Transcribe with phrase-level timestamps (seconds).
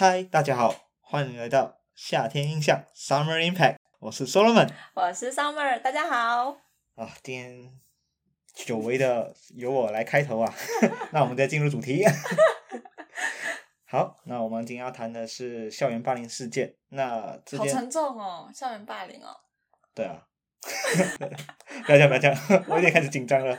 [0.00, 6.56] 嗨，大家好，欢迎来到夏天印象 Summer Impact，我是 Solomon 我是 Summer，大家好。
[6.94, 7.10] 啊。
[7.20, 7.72] 今天
[8.54, 10.54] 久违的由我来开头啊，
[11.10, 12.04] 那我们再进入主题。
[13.90, 16.76] 好，那我们今天要谈的是校园霸凌事件。
[16.90, 19.36] 那好沉重哦，校园霸凌哦。
[19.94, 20.22] 对啊，
[21.86, 23.58] 不要这样，不要这样，我有点开始紧张了。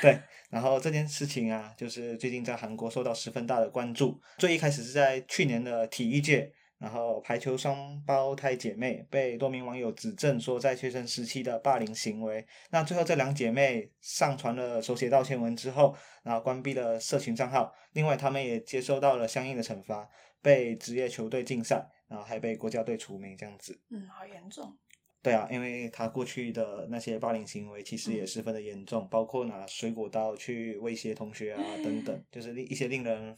[0.00, 0.18] 对，
[0.54, 4.20] 然后这件事情啊，就是最近在韩国受到十分大的关注。
[4.38, 12.46] 最一开始是在去年的体育界，然后排球双胞胎姐妹被多名网友指证说在学生时期的霸凌行为。
[12.70, 17.74] 那最后这两姐妹上传了手写道歉文之后，然后关闭了社群账号。
[17.94, 20.08] 另外，她们也接受到了相应的惩罚，
[20.40, 23.76] 被职业球队禁赛，然后还被国家队除名这样子。
[23.90, 24.78] 嗯，好严重。
[25.24, 33.34] 对啊，因为他过去的那些霸凌行为其实也十分的严重，包括拿水果刀去威胁同学啊等等，就是令一些令人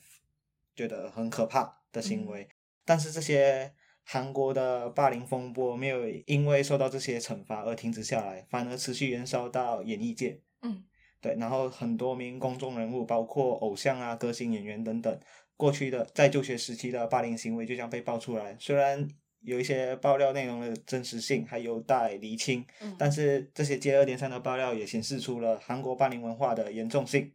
[0.74, 2.48] 觉得很可怕的行为。
[2.84, 10.40] 但是这些韩国的霸凌风波没有因为受到这些惩罚而停止下来，反而持续燃烧到演艺界。
[10.62, 10.82] 嗯，
[11.20, 15.20] 对，然后很多名公众人物，包括偶像啊、歌星、演员等等，
[15.56, 18.56] 过去的在就学时期的霸凌行为就将被爆出来。
[18.58, 19.08] 虽然
[19.46, 27.32] 有一些爆料内容的真实性还有待厘清，嗯但是这些接二连三的爆料也显示出了韩国霸凌文化的严重性。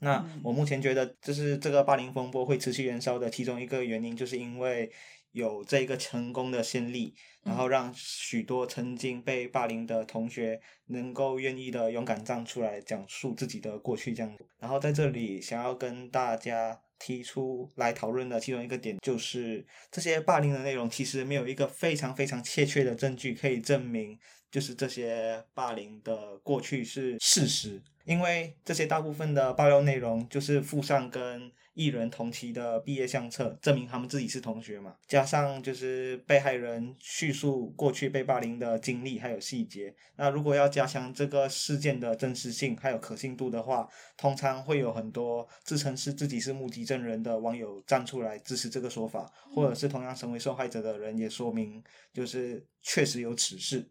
[0.00, 4.92] 那嗯我目前觉得，就是这个霸凌风波会持续燃烧的其中一个原因，就是因为
[5.32, 14.46] 有这个成功的先例，然后让许多曾经被霸凌的同学能够愿意的勇敢站出来讲述自己的过去这样子。
[14.58, 24.18] 然后在这里想要跟大家提出来讨论的其中一个点，就是这些霸凌的内容其实没有一个非常非常确切的证据可以证明，
[24.50, 27.82] 就是这些霸凌的过去是事实。
[28.06, 39.94] 因为这些大部分的爆料内容就是附上跟艺人同期的毕业相册，证明他们自己是同学嘛，加上就是被害人叙述过去被霸凌的经历还有细节。
[40.16, 51.82] 那如果要加强这个事件的真实性还有可信度的话，通常会有很多自称是自己是目击证人的网友站出来支持这个说法，或者是同样成为受害者的人也说明
[52.12, 53.90] 就是确实有此事。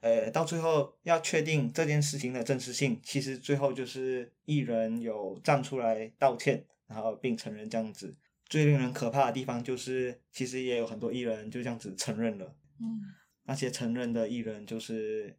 [0.00, 8.14] 呃，到最后要确定这件事情的真实性，其实最后就是艺人有站出来道歉，然后并承认这样子。
[8.50, 12.54] 最令人可怕的地方就是，其实也有很多艺人就这样子承认了。
[12.80, 13.00] 嗯
[13.44, 15.36] 那些承认的艺人，就是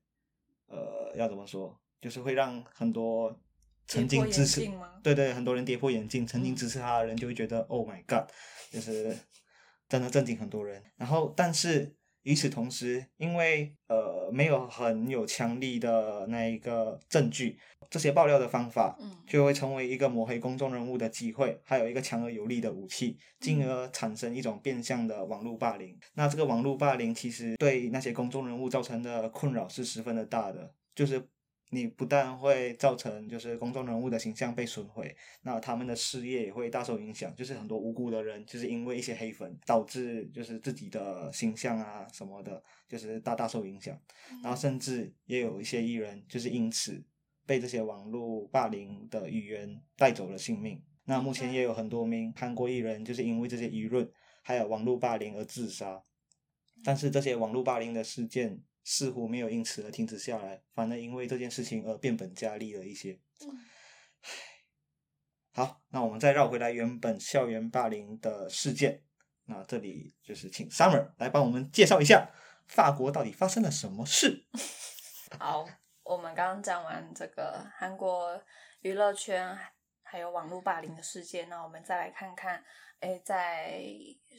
[0.68, 3.40] 呃，要怎么说，就是会让很多
[3.88, 4.70] 曾经支持
[5.02, 8.30] 对对，很多人跌破眼镜，曾经嗯支持他的人就会觉得、Oh my God，
[8.70, 9.16] 就是
[9.88, 10.84] 真的震惊很多人。
[10.98, 17.58] 然后，但是与此同时，因为呃没有很有强力的那一个证据，
[17.90, 25.98] 这些爆料的方法，嗯就会成为一个抹黑公众人物的机会，还有一个强而有力的武器，进嗯而产生一种变相的网络霸凌。
[26.14, 31.28] 那这个网络霸凌其实对那些公众人物造成的困扰是十分的大的，就是
[31.74, 43.98] 你不但会造成就是公众人物的形象被损毁，那他们的事业也会大受影响，就是很多无辜的人就是因为一些黑粉导致就是自己的形象啊什么的，就是大大受影响。
[44.44, 47.02] 然后甚至也有一些艺人就是因此
[47.46, 50.84] 被这些网络霸凌的语言带走了性命。
[51.06, 54.10] 那目前也有很多名韩国艺人就是因为这些舆论
[54.44, 56.04] 还有网络霸凌而自杀，
[56.84, 63.20] 但是这些网络霸凌的事件似乎没有因此而停止下来，反而因为这件事情而变本加厉了一些。
[63.42, 63.66] 嗯
[65.54, 69.04] 好，那我们再绕回来原本校园霸凌的事件。
[69.46, 72.32] 那这里就是请 Summer 来帮我们介绍一下
[72.68, 74.46] 法国到底发生了什么事。
[75.38, 75.68] 好，
[76.04, 78.42] 我们刚刚讲完这个韩国
[78.80, 79.58] 娱乐圈
[80.04, 82.64] 还有网络霸凌的事件，那我们再来看看，
[83.02, 83.84] 哎，在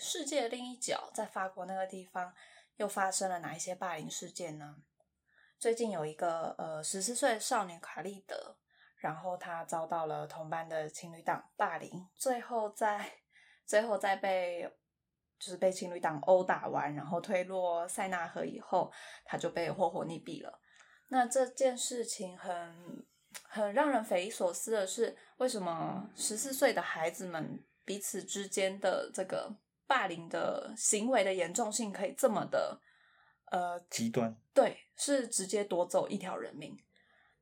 [0.00, 2.32] 世界另一角，在法国那个地方
[2.82, 4.76] 又发生了哪一些霸凌事件呢？
[5.56, 8.56] 最近有一个呃十四岁的少年卡利德，
[8.96, 13.12] 然后他遭到了同班的情侣党霸凌，最后在
[13.64, 14.68] 最后在被
[15.38, 18.92] 就是被情侣党殴打完，然后推落塞纳河以后，
[19.24, 20.60] 他就被活活溺毙了。
[21.06, 23.06] 那这件事情很
[23.44, 29.54] 很让人匪夷所思的是，为什么十四岁的孩子们彼此之间的这个
[29.92, 32.80] 霸凌的行为的严重性可以这么的
[33.50, 36.74] 呃极端，对，是直接夺走一条人命。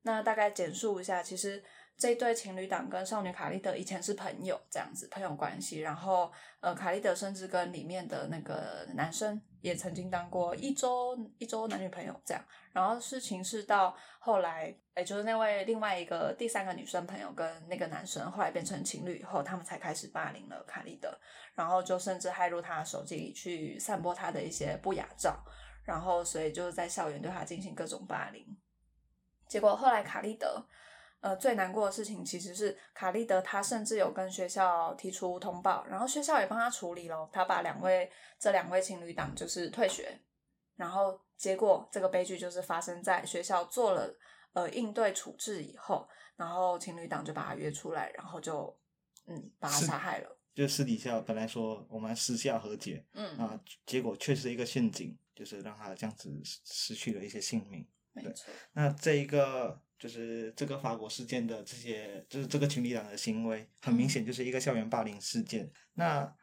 [0.02, 1.62] 那大概简述一下，其实
[2.00, 5.80] 这对情侣档跟少女卡莉德以前是朋友，这样子朋友关系。
[5.80, 12.42] 然后呃，卡莉德甚至跟里面的那个男生也曾经当过一周一周男女朋友这样。
[12.72, 21.14] 然后事情是到后来，哎，就是那位另外一个第三个女生朋友跟那个男生后来变成情侣以后，他们才开始霸凌了卡莉德，
[21.54, 25.38] 然后就甚至骇入他的手机里去散播他的一些不雅照，
[25.84, 28.42] 然后所以就是在校园对他进行各种霸凌。
[29.46, 30.64] 结果后来卡莉德，
[31.20, 40.18] 呃，最难过的事情其实是卡利德，他甚至有跟学校提出通报，然后学校也帮他处理了，他把两位这两位情侣档就是退学，
[40.76, 44.16] 然后结果这个悲剧就是发生在学校做了
[44.54, 48.74] 呃应对处置以后，然后情侣档就把他约出来，然后就
[49.26, 50.36] 嗯把他杀害了。
[50.54, 56.30] 就私底下本来说我们私下和解，嗯，啊，结果却是一个陷阱，就是让他这样子
[56.64, 57.86] 失去了一些性命。
[58.12, 58.52] 没错。
[58.72, 65.70] 那这一个就是这个法国事件的这些，就是这个群体党的行为，很明显就是一个校园霸凌事件。
[65.92, 66.34] 那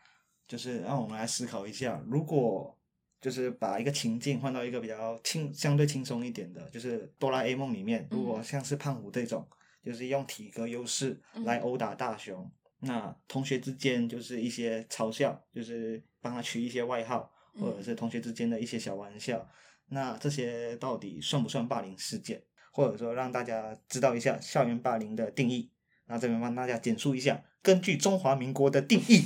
[0.48, 2.78] 就是让我们来思考一下，如果
[3.20, 9.46] 就是把一个情境换到一个比较轻、相对轻松一点的，就是哆啦 A 梦里面，如果像是胖虎这种，
[9.84, 12.50] 就是用体格优势来殴打大雄，
[12.82, 19.50] 那同学之间就是一些嘲笑，就是帮他取一些外号，或者是同学之间的一些小玩笑。
[19.88, 22.44] 那这些到底算不算霸凌事件？
[22.78, 25.72] 或者说让大家知道一下校园霸凌的定义？
[26.06, 29.24] 那这边帮大家简述一下，根据中华民国的定义，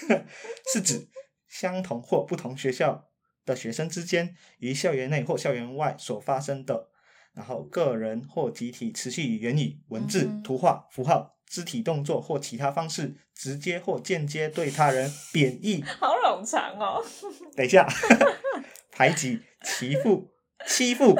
[0.72, 1.06] 是指
[1.46, 3.10] 相同或不同学校
[3.44, 6.88] 的学生之间于校园内或校园外所发生的，
[7.34, 15.84] 然后个人或集体持续以言语、文字、图画、符号、肢体动作或其他方式，直接或间接对他人贬义。
[16.00, 17.04] 好冗长哦。
[17.54, 17.86] 等一下，
[18.90, 19.42] 排挤。
[19.64, 20.30] 欺负、
[20.68, 21.16] 欺负、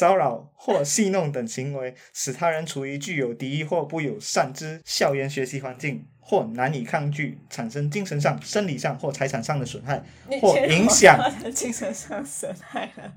[0.00, 10.02] 骚扰或戏弄等行为，使他人处于具有敌意或不友善之校园学习环境，或难以抗拒，产生精神上、生理上或财产上的损害，
[10.40, 11.20] 或影响
[11.52, 13.12] 精神上损害了，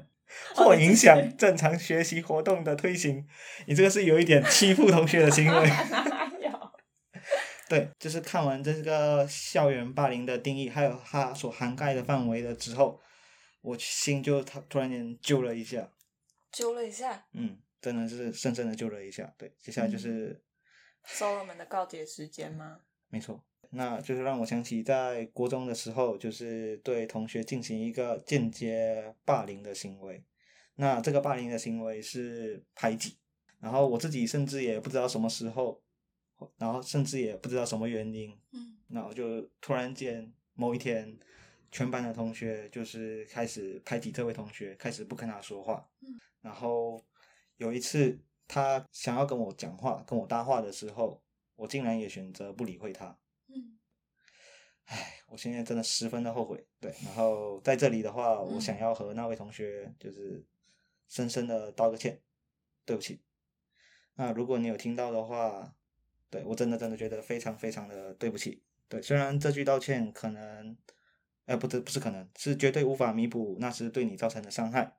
[0.56, 3.26] 或 影响正常学习活动的推行。
[3.66, 5.72] 你这个是有一点欺负同学的行为。
[7.70, 13.00] 对，就是看完这个校园霸凌的定义，还有它所涵盖的范围的之后。
[13.66, 15.88] 我心就突突然间揪了一下，
[16.54, 19.34] 揪了一下，嗯，真的是深深的揪了一下。
[19.38, 20.40] 对，接下来就是
[21.04, 22.82] 收了们的告别时间吗？
[23.10, 30.24] 没错，那就是让我想起在国中的时候，就是对同学进行一个间接霸凌的行为。
[30.76, 33.18] 那这个霸凌的行为是排挤，
[33.60, 35.82] 然后我自己甚至也不知道什么时候，
[36.58, 41.20] 然后甚至也不知道什么原因，嗯，那我就突然间某一天。
[41.74, 45.90] 全班的同学就是开始排挤这位同学，开始不跟他说话。
[46.02, 47.04] 嗯，然后
[47.58, 48.16] 有一次
[48.48, 51.20] 他想要跟我讲话、跟我搭话的时候，
[51.56, 53.18] 我竟然也选择不理会他。
[53.48, 53.80] 嗯，
[54.86, 56.64] 唉，我现在真的十分的后悔。
[56.80, 60.46] 对，然后在这里的话，我想要和那位同学就是
[61.08, 62.22] 深深的道个歉，
[62.86, 63.20] 对不起。
[64.14, 65.74] 那如果你有听到的话，
[66.30, 68.62] 对我真的真的觉得非常非常的对不起。
[68.88, 70.78] 对，虽然这句道歉可能。
[71.46, 74.96] 哎，不，这不是可能，是绝对无法弥补那时对你造成的伤害。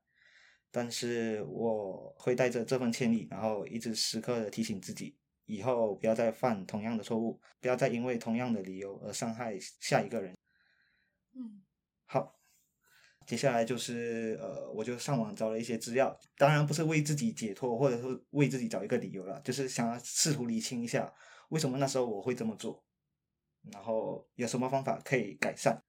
[0.71, 10.37] 但是我会带着这份歉意，然后一直时刻的提醒自己，以后不要再犯同样的错误，不要再因为同样的理由而伤害下一个人。
[11.35, 11.63] 嗯，
[12.07, 12.41] 好，
[13.25, 21.11] 接下来就是呃，我就上网找了一些资料，当然不是为自己解脱，或者说为自己找一个理由了，就是想要试图理清一下，
[21.51, 22.85] 为什么那时候我会这么做，
[23.73, 25.81] 然后有什么方法可以改善。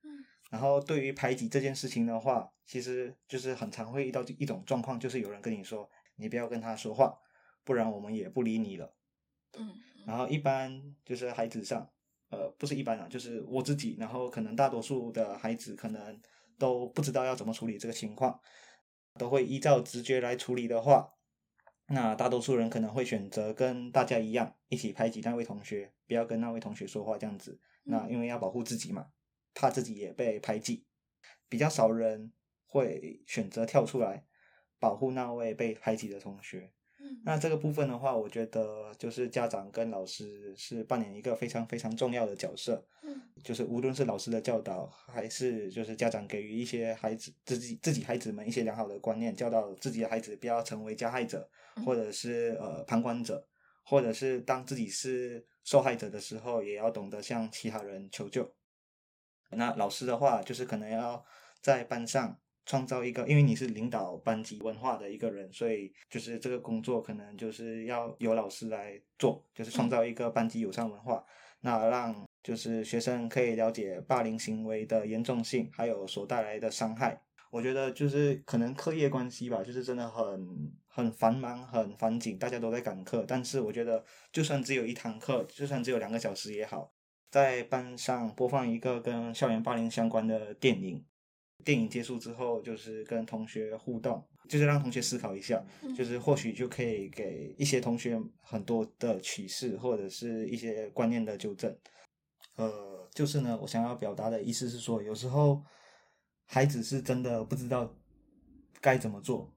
[0.56, 7.14] 然后对于排挤这件事情的话，其实就是很常会遇到一种状况，就是有人跟你说，你不要跟他说话，
[7.66, 8.96] 不然我们也不理你了。
[9.60, 9.74] 嗯。
[10.08, 11.86] 然后一般就是孩子上，
[12.30, 16.18] 呃，不是一般啊，就是我自己，然后可能大多数的孩子可能
[16.58, 18.40] 都不知道要怎么处理这个情况，
[19.20, 21.16] 都会依照直觉来处理的话，
[21.88, 27.60] 那大多数人可能会选择跟大家一样，一起排挤那位同学，不要跟那位同学说话这样子。
[27.84, 29.08] 那因为要保护自己嘛。
[29.56, 30.86] 怕自己也被排挤，
[31.50, 32.32] 比较少人
[32.68, 34.26] 会选择跳出来
[34.80, 36.72] 保护那位被排挤的同学。
[37.00, 42.86] 嗯，那这个部分的话，我觉得就是家长跟老师是扮演一个非常非常重要的角色。
[43.04, 51.50] 嗯，就是无论是老师的教导，还是就是家长给予一些孩子自己自己孩子们一些良好的观念，教导自己的孩子不要成为加害者，
[51.86, 53.46] 或者是呃旁观者，
[53.84, 58.52] 或者是当自己是受害者的时候，也要懂得向其他人求救。
[59.52, 61.24] 那老师的话，就是可能要
[61.62, 71.24] 在班上创造一个，因为你是领导班级文化的一个人，所以就是这个工作可能就是要由老师来做，就是创造一个班级友善文化，
[71.62, 77.22] 那让就是学生可以了解霸凌行为的严重性，还有所带来的伤害。
[77.52, 83.24] 我觉得就是可能课业关系吧，就是真的很很繁忙、很繁紧，大家都在赶课。
[83.26, 86.92] 但是我觉得，就算只有一堂课，就算只有两个小时也好，
[87.36, 91.06] 在班上播放一个跟校园霸凌相关的电影。
[91.66, 95.62] 电影结束之后，就是跟同学互动，就是让同学思考一下，
[95.98, 101.78] 就是或许就可以给一些同学很多的启示，或者是一些观念的纠正。
[102.56, 105.62] 呃，就是呢，我想要表达的意思是说，有时候
[106.46, 107.94] 孩子是真的不知道
[108.80, 109.54] 该怎么做，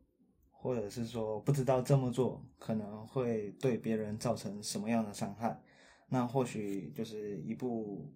[0.51, 5.63] 或者是说不知道这么做可能会对别人造成什么样的伤害。
[6.09, 8.11] 那或许就是一部。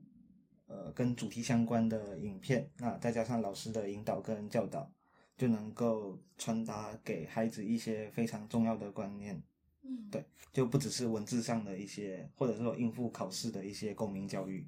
[0.69, 4.91] 呃，跟主题相关的影片，那再加上老师的引导跟教导，
[5.37, 9.43] 就能够传达给孩子一些非常重要的观念。
[9.83, 14.67] 嗯，对，就不只是文字上的一些，或者说应付考试的一些公民教育。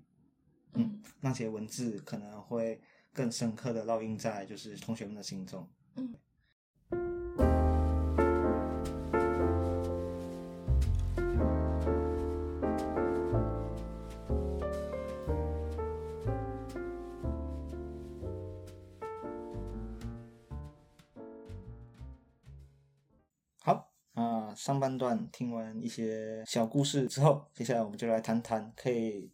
[0.74, 2.78] 嗯，那些文字可能会
[3.10, 5.66] 更深刻的烙印在就是同学们的心中。
[5.94, 6.14] 嗯。
[24.64, 29.30] 上半段听完一些小故事之后，接下来我们就来谈谈可以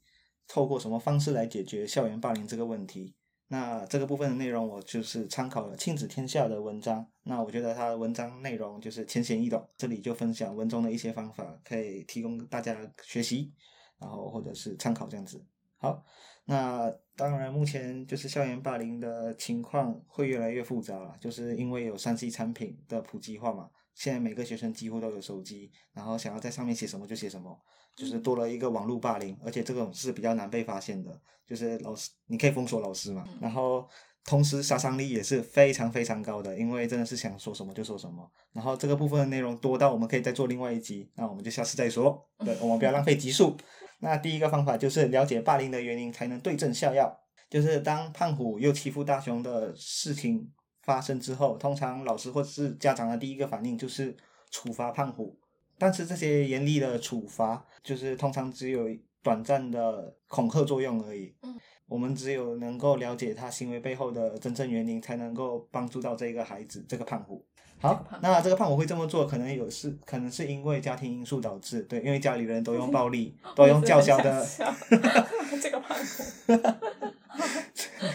[0.48, 3.14] 透过什么方式来解决校园霸凌这个问题。
[3.46, 7.06] 那这个部分的内容，我就是参考了亲子天下的文章。
[7.22, 13.52] 那我觉得它的文章内容就是浅显易懂，这里就分享文中的一些方法，可以提供大家学习，
[14.00, 15.40] 然后或者是参考这样子。
[15.76, 16.04] 好，
[16.46, 23.70] 那当然目前就是校园霸凌的情况会越来越复杂了，就是因为有三 C 产品的普及化嘛。
[23.94, 27.58] 现在每个学生几乎都有手机，然后想要在上面写什么就写什么，
[27.96, 33.86] 就是多了一个网络霸凌，而且这种是比较难被发现的，就是老师你可以封锁老师嘛，然后
[34.24, 43.56] 同时杀伤力也是非常非常高的，因为真的是想说什么就说什么，然后这个部分的内容多到我们可以再做另外一集，那我们就下次再说，对，我们不要浪费集数。
[43.98, 47.14] 那第一个方法就是了解霸凌的原因，才能对症下药，
[47.50, 50.50] 就是当胖虎又欺负大雄的事情。
[50.90, 54.16] 发生之后，通常老师或者是家长的第一个反应就是
[54.50, 55.38] 处罚胖虎，
[55.78, 58.88] 但是这些严厉的处罚就是通常只有
[59.22, 61.32] 短暂的恐吓作用而已。
[61.42, 61.56] 嗯，
[61.86, 67.46] 我们只有能够了解他行为背后的真正原因，才能够帮助到这个孩子，这个胖虎。
[67.78, 74.44] 好，那这个胖虎会这么做，可能有是可能是因为家庭因素导致，对，因为家里人都用暴力， 都用叫嚣的。
[75.62, 76.99] 这个胖虎。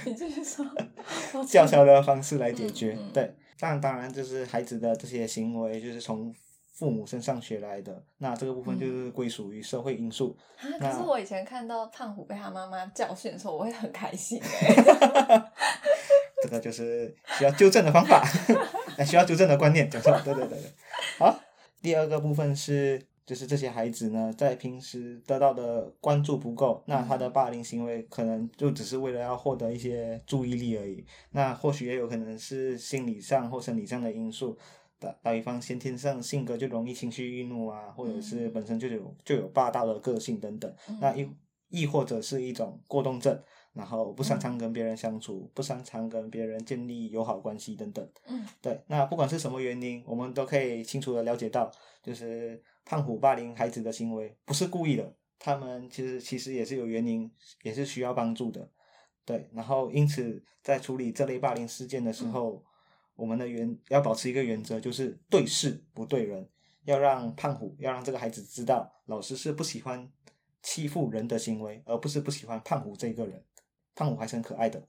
[0.06, 0.66] 你继续说。
[1.48, 6.34] 叫嚣的方式来解决，对，但当然就是孩子的这些行为就是从
[6.74, 10.36] 父母身上学来的，那这个部分就是归属于社会因素。
[10.80, 14.42] 可是我以前看到胖虎被他妈妈教训的时候，我会很开心。
[16.44, 18.24] 这个就是需要纠正的方法，
[19.06, 20.72] 需要纠正的观念，讲错，对对对对。
[21.18, 21.40] 好，
[21.82, 23.02] 第二个部分是。
[23.26, 31.04] 就是这些孩子呢，在平时得到的关注不够，那他的霸凌行为可能就只是为了要获得一些注意力而已。
[31.32, 34.56] 那或许也有可能是心理上或生理上的因素，
[35.00, 40.72] 打打比方先天上性格就容易情绪易怒啊，或者是本身就有就有霸道的个性等等。
[41.02, 41.28] 那亦
[41.70, 43.42] 亦或者是一种过动症，
[43.74, 48.08] 然后不擅长跟别人相处，不擅长跟别人建立友好关系等等。
[48.28, 48.80] 嗯，对。
[48.86, 51.72] 那不管是什么原因，我们都可以清楚的了解到，
[52.04, 52.62] 就是。
[52.86, 57.30] 胖虎霸凌孩子的行为不是故意的，他们其实其实也是有原因，
[57.64, 58.70] 也是需要帮助的，
[59.26, 59.50] 对。
[59.54, 62.64] 然后因此在处理这类霸凌事件的时候，
[63.16, 66.48] 我们的原要保持一个原则，就是对事不对人，
[66.84, 70.08] 要让胖虎要让这个孩子知道，老师是不喜欢
[70.62, 73.44] 欺负人的行为，而不是不喜欢胖虎这个人。
[73.96, 74.86] 胖虎还是很可爱的，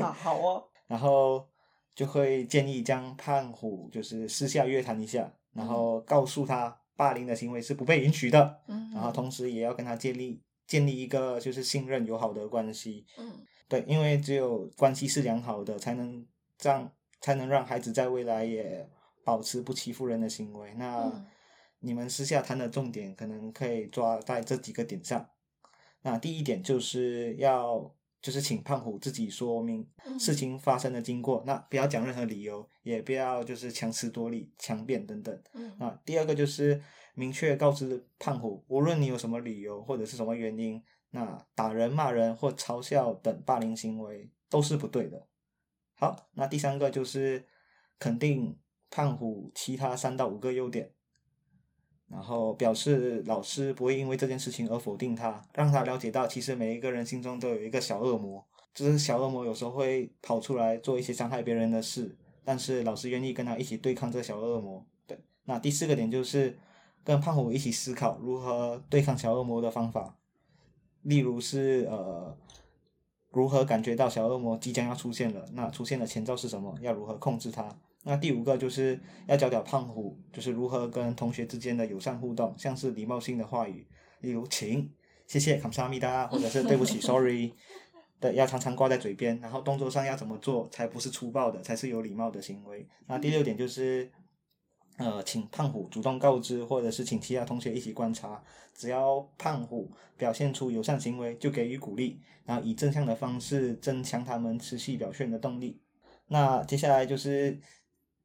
[0.12, 0.68] 好哦。
[0.88, 1.48] 然后
[1.94, 6.81] 就会建议将胖虎就是私下约谈一下，然后告诉他。
[7.02, 16.24] 霸凌的行为是不被允许的，嗯，然后同时也要跟他建立建立一个就是信任友好的关系，嗯，对，因为只有关系是良好的，才能
[16.62, 16.88] 让
[17.20, 18.88] 才能让孩子在未来也
[19.24, 20.72] 保持不欺负人的行为。
[20.76, 21.10] 那
[21.80, 25.28] 你们私下谈的重点可能可以抓在这几个点上。
[26.02, 27.92] 那第一点就是要。
[28.22, 29.84] 就是请胖虎自己说明
[30.18, 35.42] 事情发生的经过，那不要讲任何理由，也不要就是强词夺理、强辩等等。
[35.78, 36.80] 啊，第二个就是
[37.14, 45.26] 明确告知胖虎，无论你有什么理由或者是什么原因，那打人、骂人或嘲笑等霸凌行为都是不对的。
[45.94, 47.44] 好，那第三个就是
[47.98, 48.56] 肯定
[48.88, 50.92] 胖虎其他三到五个优点，
[52.12, 62.14] 然后表示老师不会因为这件事情而否定他，让他了解到其实每一个人心中都有一个小恶魔，就是小恶魔有时候会跑出来做一些伤害别人的事，
[62.44, 64.84] 但是老师愿意跟他一起对抗这小恶魔。
[65.06, 66.56] 对，那第四个点就是
[67.02, 70.16] 跟胖虎一起思考如何对抗小恶魔的方法，
[71.02, 72.36] 例如是呃。
[73.34, 75.42] 如何感觉到小恶魔即将要出现了？
[75.54, 76.76] 那出现的前兆是什么？
[76.82, 77.66] 要如何控制它？
[78.04, 83.86] 那第五个就是要教教胖虎就是如何跟同学之间的友善互动像是礼貌性的话语
[84.20, 84.90] 例如请
[85.26, 87.52] 谢谢卡萨米达或者是对不起 sorry
[88.20, 92.86] 的要常常挂在嘴边然后动作上要怎么做才不是粗暴的才是有礼貌的行为。
[93.06, 94.10] 那第六点就是
[94.96, 98.42] 呃请胖虎主动告知或者是请其他同学一起观察。
[98.74, 105.80] 只要胖虎表现出友善行为就给予鼓励然后以正向的方式增强他们持续表现的动力。
[106.28, 107.58] 那接下来就是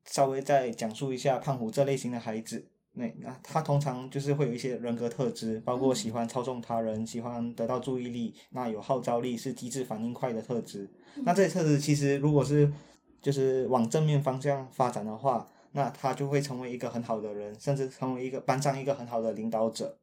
[0.08, 2.68] 稍微再讲述一下胖虎这类型的孩子。
[2.94, 10.90] 那那他通常就是会有一些人格特质，包括喜欢操纵他人，喜欢得到注意力，那有号召力，是机智反应快的特质。
[11.24, 12.74] 那这些特质其实如果是
[13.22, 15.48] 就是往正面方向发展的话。
[15.74, 20.00] 那他就会成为一个很好的人，甚至成为一个班上一个很好的领导者，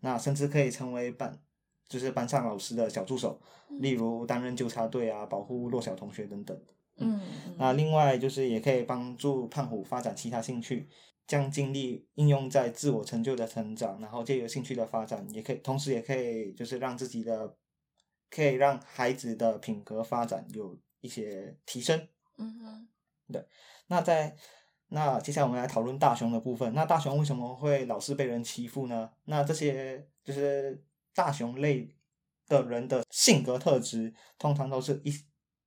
[0.00, 1.36] 那甚至可以成为班，
[1.88, 3.40] 就是班上老师的小助手，
[3.80, 6.56] 例如担任纠察队啊，保护弱小同学等等。
[6.98, 7.20] 嗯，
[7.58, 10.88] 那另外就是也可以帮助胖虎发展其他兴趣，
[11.26, 17.56] 将精力应用在自我成就的成长，然后借由兴趣的发展，也可以同时也可以就是让自己的，
[18.30, 22.08] 可以让孩子的品格发展有一些提升。
[22.38, 22.88] 嗯哼，
[23.32, 23.46] 对，
[23.86, 24.36] 那在。
[24.88, 26.72] 那接下来我们来讨论大雄的部分。
[26.72, 29.10] 那大雄为什么会老是被人欺负呢？
[29.24, 30.80] 那这些就是
[31.12, 31.92] 大雄类
[32.46, 35.12] 的人的性格特质，通常都是一，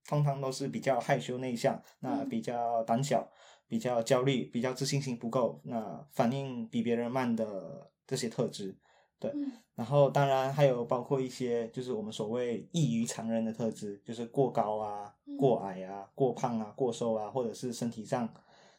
[0.10, 3.26] 通常都是比较害羞内向，那比较胆小，
[3.68, 8.76] 比较焦虑，比较自信心不够，那反应比别人慢的这些特质。
[9.20, 9.32] 对，
[9.76, 18.28] 然后当然还有包括一些就是我们所谓异于常人的特质，就是过高啊、过矮啊、过胖啊、过瘦啊，或者是身体上。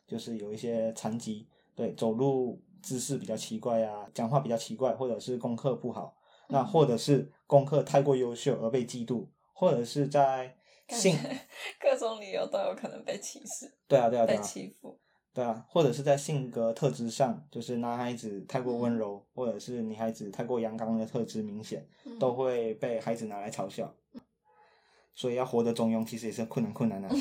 [0.07, 6.17] 就是有一些残疾，对，走路姿势比较奇怪啊，讲话比较奇怪，或者是功课不好，
[6.49, 10.53] 那或者是功课太过优秀而被嫉妒，或者是在
[10.91, 11.17] 性
[11.81, 13.73] 各种理由都有可能被歧视。
[13.89, 14.39] 对啊，对啊，对啊。
[14.39, 14.99] 被欺负。
[15.33, 21.87] 对啊，或者是在性格特质上，就是男孩子太过温柔，或者是女孩子太过阳刚的特质明显，
[22.19, 23.95] 都会被孩子拿来嘲笑。
[25.15, 27.09] 所以要活得中庸，其实也是困难困难的。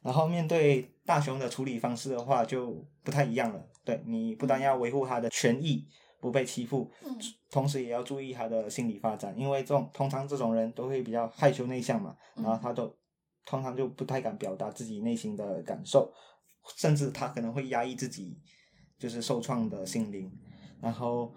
[0.00, 3.68] 然后面对大雄的处理方式的话，就不太一样了。
[3.84, 5.86] 对你不但要维护他的权益
[6.20, 6.90] 不被欺负，
[7.50, 12.94] 同时也要注意他的心理发展，因为这种通常这种人都会比较害羞内向嘛，然后他都
[13.44, 16.12] 通常就不太敢表达自己内心的感受，
[16.76, 18.38] 甚至他可能会压抑自己
[18.98, 20.30] 就是受创的心灵，
[20.80, 21.32] 然后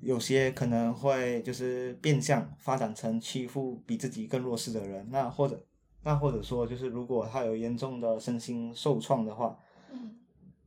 [0.00, 5.64] 有些可能会就是变相发展成欺负比自己更弱势的人，那或者。
[6.02, 9.58] 那或者说，就是如果他有严重的身心受创的话，
[9.90, 10.16] 嗯，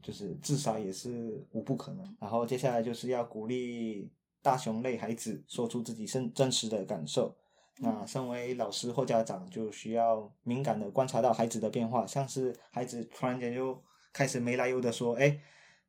[0.01, 2.15] 就是自杀也是无不可能。
[2.19, 7.35] 然后接下来就是要鼓励大熊类孩子说出自己真真实的感受。
[7.81, 13.81] 那身为老师或家长，就需要敏感的观察到孩子的变化，像是孩子突然间就
[14.11, 15.39] 开始没来由的说，哎，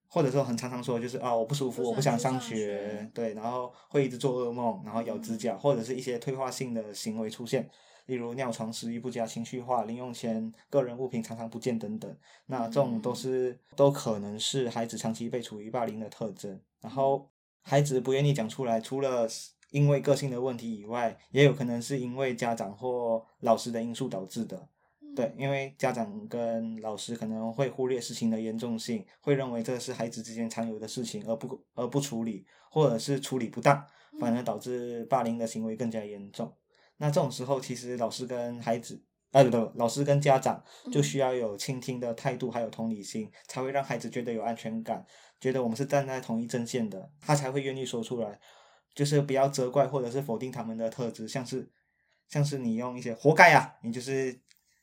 [0.07, 7.69] 或者说很常常说，就是啊我不舒服，我不想上学，对，然后会一直做噩梦，然后咬指甲，或者是一些退化性的行为出现。
[8.11, 16.61] 例如尿床、食欲不佳、情绪化、零用钱、个人物品常常不见等等，那这种都是都可能是孩子长期被处于霸凌的特征。
[16.81, 17.31] 然后
[17.63, 19.29] 孩子不愿意讲出来，除了
[19.71, 24.69] 因为个性的问题以外，也有可能是因为家长或老师的因素导致的。
[25.15, 33.85] 对，因为家长跟老师可能会忽略事情的严重性，会认为这是孩子之间常有的事情，而不而不处理，或者是处理不当，
[34.19, 36.53] 反而导致霸凌的行为更加严重。
[37.01, 45.05] 那这种时候，其实老师跟孩子，哎，不对，老师跟家长就需要有倾听的态度，还有同理心，才会让孩子觉得有安全感，
[45.41, 48.39] 觉得我们是站在同一阵线的，他才会愿意说出来。
[48.95, 51.71] 就是不要责怪或者是否定他们的特质，像是
[52.29, 54.39] 像是你用一些“活该啊”，你就是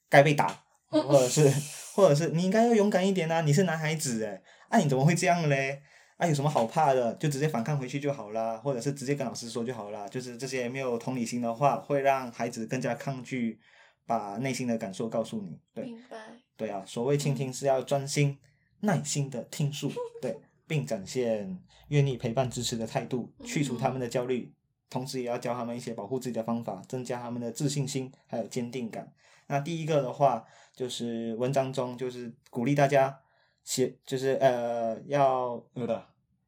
[0.09, 1.53] 该被打，或者是
[1.93, 5.81] 或者是你应该要勇敢一点啊，你是男孩子哎，啊你怎么会这样嘞？
[6.17, 7.13] 啊，有什么好怕的？
[7.15, 10.07] 就直接反抗回去就好啦，或者是直接跟老师说就好啦。
[10.07, 13.59] 就是这些没有同理心的话，会让孩子更加抗拒
[14.05, 15.59] 把内心的感受告诉你。
[15.75, 16.17] 对，明白。
[16.55, 18.39] 对啊，所谓倾听是要专心、
[18.79, 24.51] 耐心的听述，对， 并展现愿意陪伴、支持的态度，去除他们的焦虑，
[24.89, 29.13] 同时也要教他们一些保护自己的方法，增加他们的自信心还有坚定感。
[29.45, 30.43] 那第一个的话，
[30.75, 33.19] 就是文章中就是鼓励大家
[33.67, 36.01] 写，就是呃要有的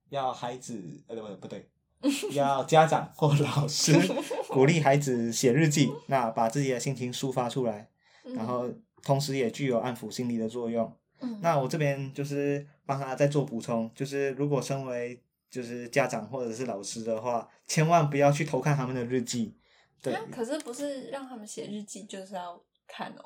[0.08, 1.70] 要孩子呃不不对，
[2.32, 3.94] 要家长或老师
[4.48, 7.90] 鼓励孩子写日记，那把自己的心情抒发出来，
[8.24, 8.72] 然后
[9.04, 10.96] 同时也具有安抚心理的作用。
[11.20, 19.54] 嗯，那我这边就是帮他再做补充，就是如果身为就是家长或者是老师的话，千万不要去偷看他们的日记。
[20.02, 23.26] 对，可是不是让他们写日记就是要看哦？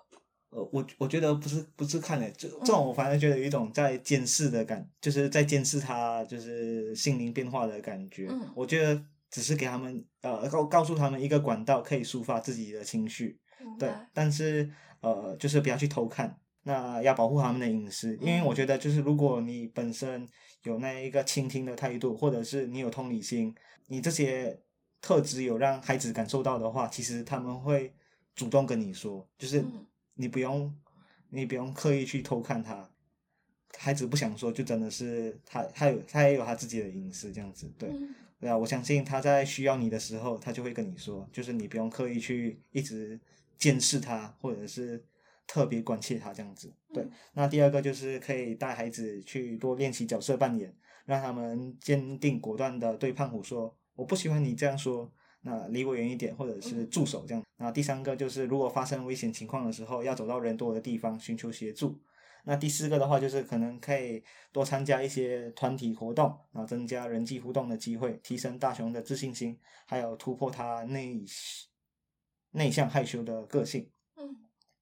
[0.54, 8.28] 呃，我我觉得不是不是看的，就这种我反而觉得有一种在监视的感，就是在监视他就是心灵变化的感觉。
[8.30, 8.48] 嗯。
[8.56, 13.40] 我觉得只是给他们呃告告诉他们一个管道可以抒发自己的情绪，
[13.80, 14.70] 对，但是
[15.02, 16.38] 呃就是不要去偷看。
[16.66, 20.26] 那要保护他们的隐私，因为我觉得就是如果你本身
[20.64, 23.54] 有那一个倾听的态度，或者是你有同理心，
[23.88, 24.58] 你这些
[25.02, 27.94] 特质有让孩子感受到的话，其实他们会
[28.34, 29.86] 主动跟你说，就是嗯
[30.16, 30.76] 你不用
[31.30, 32.90] 你不用刻意去偷看他，
[33.78, 37.90] 孩子不想说，就真的是他他有他也有他自己的隐私这样子，对。
[37.90, 43.18] 嗯对啊，我相信他在需要你的时候，他就会跟你说，就是你不用刻意去一直
[43.58, 45.02] 监视他，或者是
[45.48, 46.70] 特别关切他这样子。
[46.94, 55.10] 对嗯，那第二个就是可以带孩子去多练习角色扮演，让他们坚定果断的对胖虎说：“我不喜欢你这样说，
[55.44, 62.02] 那离我远一点，或者是助手这样。”那第三个就是如果发生危险情况的时候，要走到人多的地方寻求协助。
[62.46, 71.24] 那第四个的话，就是可能可以多参加一些团体活动，然后增加人际互动的机会，提升大雄的自信心，还有突破他内
[72.52, 73.90] 内向害羞的个性。
[74.18, 74.36] 嗯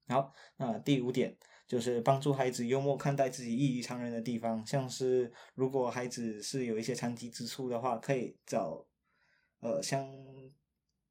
[0.08, 1.36] 好，那第五点
[1.68, 8.84] 就是帮助孩子幽默看待自己异于常人的地方，像是如果孩子是有一些残疾之处的话，可以找
[9.62, 10.06] 呃相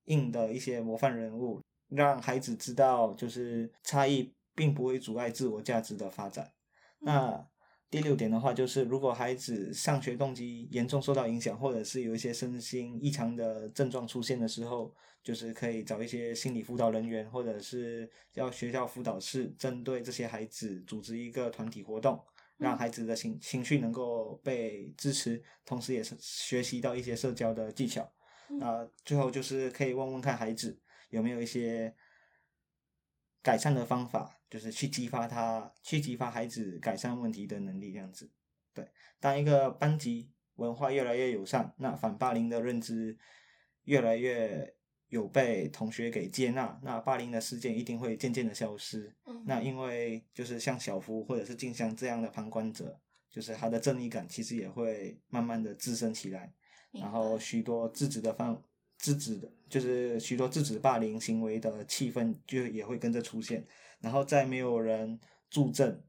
[0.03, 1.59] 应的一些模范人物，
[1.89, 6.51] 让孩子知道就是差异并不会阻碍自我价值的发展。
[6.99, 7.47] 那
[7.89, 22.17] 第六点的话，就是如果孩子上学动机严重受到影响，或者是有一些身心异常的症状出现的时候，就是可以找一些心理辅导人员，或者是要学校辅导室，针对这些孩子组织一个团体活动，
[22.55, 28.09] 让孩子的情情绪能够被支持，同时也是学习到一些社交的技巧。
[28.51, 31.95] 嗯那最后就是可以问问看孩子有没有一些
[33.41, 38.29] 改善的方法，就是去激发他，去激发孩子改善问题的能力，这样子。
[38.73, 38.87] 对，
[39.19, 43.17] 当一个班级文化越来越友善，那反霸凌的认知
[43.85, 44.75] 越来越
[45.07, 49.15] 有被同学给接纳，那霸凌的事件一定会渐渐的消失。
[49.25, 56.53] 嗯那因为就是像小夫或者是静香这样的旁观者，就是他的正义感其实也会慢慢的滋生起来。
[56.91, 58.61] 明然后许多制止的方
[58.97, 63.65] 制止的，就是许多制止霸凌行为的气氛就也会跟着出现，
[63.99, 66.03] 然后在没有人助阵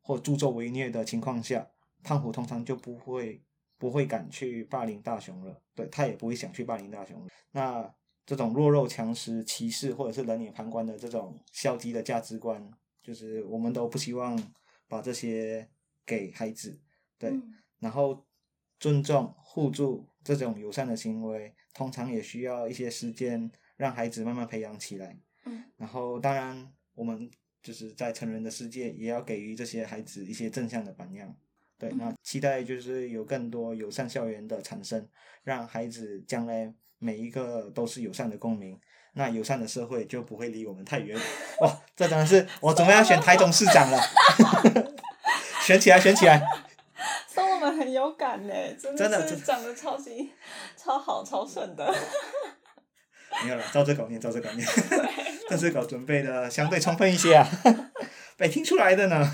[0.00, 1.68] 或助纣为虐的情况下，
[2.02, 3.42] 胖虎通常就不会
[3.78, 7.26] 不会敢去霸凌大雄了，对他也不会想去霸凌大雄了。
[7.50, 12.70] 那这种弱肉强食、歧视或者是冷眼旁观的这种消极的价值观，
[13.02, 14.38] 就是我们都不希望
[14.86, 15.68] 把这些
[16.04, 16.78] 给孩子，
[17.18, 17.30] 对。
[17.30, 18.26] 嗯然后
[18.78, 25.16] 尊重、互助这种友善的行为，通常也需要一些时间让孩子慢慢培养起来。
[25.44, 27.30] 嗯然后，当然，我们
[27.62, 31.34] 就是在成人的世界，也要给予这些孩子一些正向的榜样。
[31.78, 35.08] 对，那期待就是有更多友善校园的产生，
[35.44, 38.78] 让孩子将来每一个都是友善的公民。
[39.14, 41.18] 那友善的社会就不会离我们太远。
[41.60, 43.98] 哇，这真的是我准备要选台中市长了，
[45.62, 46.40] 选起来，选起来！
[47.38, 50.32] 松我们很有感呢，真真的真是讲的超级
[50.76, 51.94] 超好超顺的。
[53.44, 54.66] 没有了，照这稿念，照这稿念。
[55.48, 57.46] 这次稿准备的相对充分一些啊，
[58.36, 59.24] 被听出来的呢。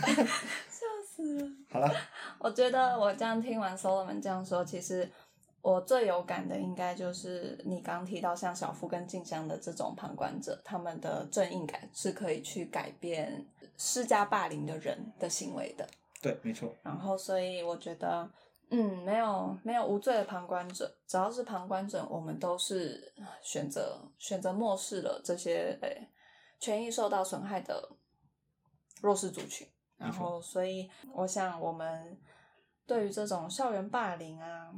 [0.68, 0.86] 笑
[1.16, 1.48] 死了！
[1.70, 1.92] 好了，
[2.38, 5.10] 我觉得我这样听完 Solomon 这样说，其实
[5.62, 13.44] 我最有感的应该就是你刚提到像小夫跟静香的这种旁观者，他们的正义感是可以去改变
[13.76, 15.88] 施加霸凌的人的行为的。
[16.24, 18.26] 对，没错，然后，所以我觉得，
[18.70, 26.08] 嗯，没有没有无罪的旁观者，只要是旁观者，我们都是选择选择漠视了这些诶
[26.58, 27.90] 权益受到损害的
[29.02, 29.68] 弱势族群。
[29.98, 32.18] 然后，所以我想，我们
[32.86, 34.72] 对于这种校园霸凌啊，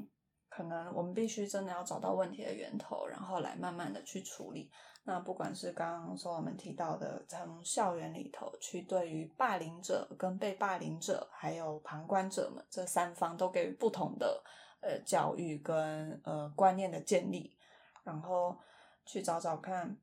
[0.56, 4.70] 可能我们必须真的要找到问题的源头，然后来慢慢的去处理。
[5.04, 14.42] 那不管是刚刚说我们提到的，从校园里头去对于霸凌者、跟被霸凌者，还有旁观者们这三方都给予不同的
[14.80, 17.54] 呃教育跟呃观念的建立，
[18.02, 18.56] 然后
[19.04, 19.94] 去找找看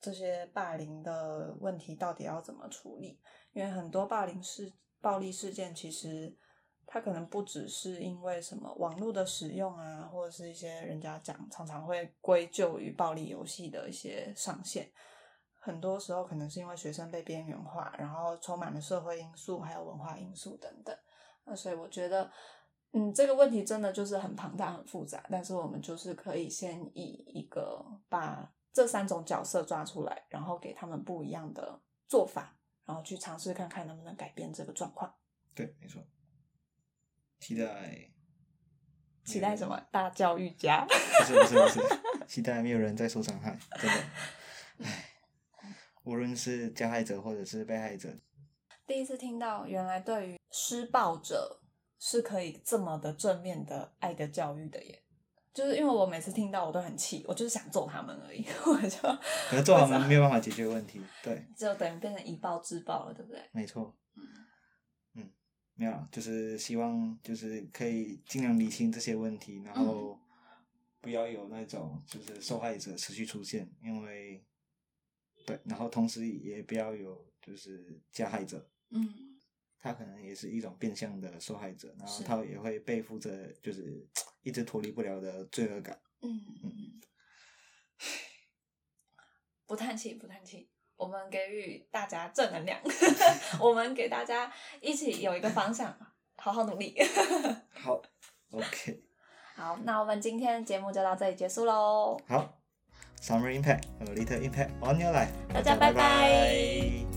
[0.00, 3.20] 这些霸凌的问题到底要怎么处理，
[3.52, 6.32] 因为很多霸凌事、暴力事件其实
[6.92, 14.90] 它可能不只是因为什么网络的使用啊，或者是一些人家讲常常会归咎于暴力游戏的一些上限。
[15.54, 20.92] 很多时候可能是因为学生被边缘化，然后充满了社会因素，还有文化因素等等。
[21.44, 22.28] 那所以我觉得，
[22.90, 25.24] 嗯，这个问题真的就是很庞大、很复杂。
[25.30, 35.14] 但是我们就是可以先以一个把这三种角色抓出来，然后给他们不一样的做法，然后去尝试看看能不能改变这个状况。
[35.54, 36.02] 对，没错。
[37.40, 38.08] 期待，
[39.24, 39.80] 期待什么？
[39.90, 40.86] 大教育家？
[40.86, 41.80] 不是不是不是，
[42.28, 44.04] 期待没有人再受伤害，真的。
[44.84, 45.06] 唉。
[46.04, 48.08] 无论是加害者或者是被害者，
[48.86, 51.60] 第一次听到原来对于施暴者
[51.98, 55.02] 是可以这么的正面的爱的教育的耶！
[55.52, 58.98] 就是因为我每次听到我都很气，我就是想揍他们而已， 我就
[59.50, 63.40] 可是揍他们没有办法解决问题，对，就等于变成以暴制暴了，对不對？
[63.52, 63.92] 沒錯，
[65.80, 70.20] 嗯，沒有，就是希望就是可以尽量理清这些问题，然后
[71.00, 74.44] 不要有那种就是受害者持续出现，因为
[75.46, 79.38] 对，然后同时也不要有就是加害者，嗯，
[79.78, 84.06] 他可能也是一种变相的受害者，然后他也会背负着就是
[84.42, 87.00] 一直脱离不了的罪恶感，嗯嗯，
[89.66, 90.69] 不叹气不嘆氣，
[91.00, 92.78] 我们给予大家正能量，
[93.58, 95.96] 我们给大家一起有一个方向，
[96.36, 96.94] 好好努力，
[97.72, 98.00] 好
[98.50, 99.02] ，OK，
[99.56, 102.56] 好，那我们今天节目就到这里结束喽，好。
[103.22, 105.28] Summer impact，a little impact on your life。
[105.52, 107.09] 大家拜拜。